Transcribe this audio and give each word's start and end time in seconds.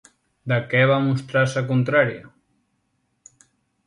De 0.51 0.55
què 0.69 0.79
va 0.91 0.95
mostrar-se 1.07 1.63
contrària? 1.67 2.31